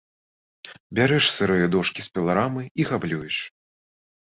Бярэш 0.99 1.25
сырыя 1.35 1.67
дошкі 1.77 2.01
з 2.07 2.11
піларамы 2.17 2.63
і 2.79 2.91
габлюеш. 2.91 3.35